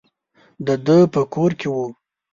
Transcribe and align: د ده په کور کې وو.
د 0.65 0.67
ده 0.85 0.97
په 1.13 1.21
کور 1.33 1.51
کې 1.59 1.67
وو. 1.73 1.85